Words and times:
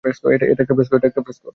এটা 0.03 0.61
একটা 0.61 0.75
ফ্রেস্কো! 1.25 1.49